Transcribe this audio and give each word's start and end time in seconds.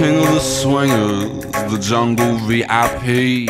the 0.00 0.38
swingers, 0.38 1.40
the 1.72 1.78
jungle 1.80 2.36
VIP. 2.46 3.48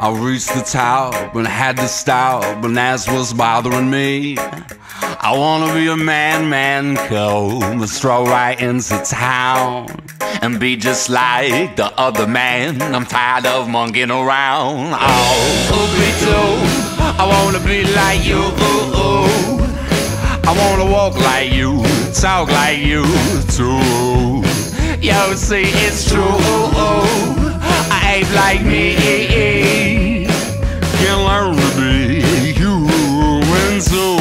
I 0.00 0.16
reached 0.18 0.54
the 0.54 0.62
top 0.62 1.34
and 1.34 1.46
had 1.46 1.76
to 1.76 1.88
stop, 1.88 2.64
and 2.64 2.76
that's 2.76 3.06
what's 3.06 3.34
bothering 3.34 3.90
me. 3.90 4.38
I 4.38 5.34
wanna 5.36 5.74
be 5.74 5.88
a 5.88 5.96
man, 5.96 6.48
man, 6.48 6.96
come 6.96 7.62
and 7.62 7.88
stroll 7.88 8.24
right 8.24 8.58
into 8.58 8.98
town 9.04 9.88
and 10.40 10.58
be 10.58 10.76
just 10.76 11.10
like 11.10 11.76
the 11.76 11.92
other 11.98 12.26
man. 12.26 12.80
I'm 12.80 13.04
tired 13.04 13.44
of 13.44 13.68
monkeying 13.68 14.10
around. 14.10 14.94
Oh, 14.98 15.88
too. 16.24 17.04
I 17.20 17.26
wanna 17.26 17.62
be 17.64 17.84
like 17.84 18.24
you. 18.24 18.42
I 20.48 20.54
wanna 20.56 20.90
walk 20.90 21.14
like 21.16 21.52
you, 21.52 21.82
talk 22.14 22.48
like 22.50 22.78
you 22.78 23.04
too. 23.50 24.37
Yo, 25.08 25.34
see, 25.36 25.62
it's 25.64 26.06
true. 26.06 26.20
I 27.90 28.16
ain't 28.16 28.30
like 28.34 28.62
me. 28.62 30.26
Can 30.98 31.18
learn 31.24 31.56
to 31.56 31.62
be 31.80 32.52
human 32.52 33.80
too. 33.80 34.18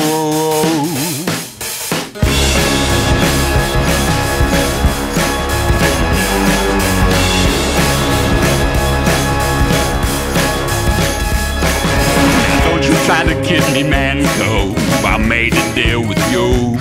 Don't 12.64 12.84
you 12.88 12.96
try 13.06 13.26
to 13.26 13.36
kid 13.44 13.64
me, 13.74 13.84
man, 13.84 14.24
go. 14.40 14.74
I 15.06 15.18
made 15.18 15.54
a 15.54 15.76
deal 15.76 16.00
with 16.08 16.32
you. 16.32 16.78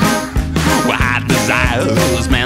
Well, 0.87 0.97
I 1.01 1.25
desire 1.27 1.83
this 2.15 2.29
man's 2.31 2.46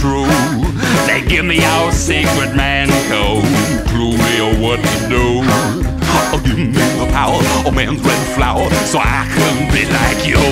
true. 0.00 0.26
They 1.06 1.22
give 1.26 1.44
me 1.44 1.64
our 1.64 1.92
secret 1.92 2.54
man 2.54 2.88
code, 3.08 3.44
clue 3.88 4.16
me 4.16 4.40
on 4.40 4.60
what 4.60 4.80
to 4.80 5.08
do. 5.08 5.40
Oh, 6.32 6.40
give 6.44 6.58
me 6.58 6.72
the 6.72 7.08
power 7.12 7.40
of 7.66 7.74
man's 7.74 8.00
red 8.02 8.26
flower 8.34 8.68
so 8.86 8.98
I 8.98 9.26
can 9.34 9.72
be 9.72 9.84
like 9.86 10.26
you. 10.26 10.44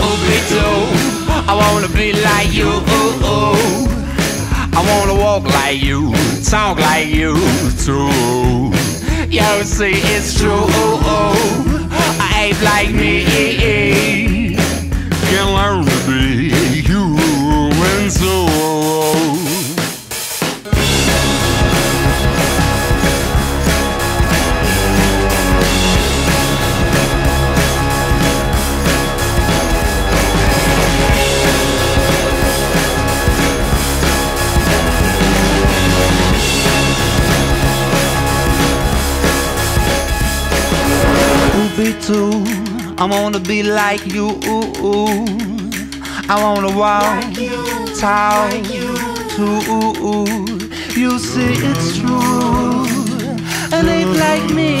Oh, 0.00 0.16
me 0.28 0.38
too. 0.52 1.08
I 1.50 1.54
wanna 1.54 1.88
be 1.88 2.12
like 2.12 2.52
you. 2.52 2.70
Oh, 2.70 3.20
oh. 3.22 3.88
I 4.72 4.80
wanna 4.90 5.20
walk 5.20 5.44
like 5.44 5.82
you, 5.82 6.12
talk 6.44 6.78
like 6.78 7.08
you 7.08 7.34
too. 7.84 8.72
Yo, 9.28 9.62
see, 9.62 10.00
it's 10.14 10.38
true. 10.38 10.50
Oh, 10.52 11.00
oh. 11.04 11.88
I 12.20 12.46
ain't 12.46 12.62
like 12.62 12.90
me. 12.90 14.37
be 41.78 41.92
too. 42.02 42.42
I 42.98 43.04
wanna 43.08 43.38
be 43.38 43.62
like 43.62 44.04
you. 44.12 44.40
I 46.28 46.36
wanna 46.42 46.76
walk 46.76 47.24
like 47.24 47.38
you, 47.38 47.50
tall 48.00 48.48
like 48.48 48.68
you. 48.74 48.96
too. 49.36 50.70
You 51.00 51.18
see 51.20 51.54
it's 51.70 51.98
true. 51.98 52.84
An 53.76 53.88
ape 53.88 54.14
like 54.26 54.46
me 54.58 54.72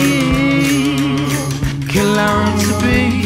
can 1.86 2.06
learn 2.16 2.58
to 2.64 2.72
be. 2.82 3.17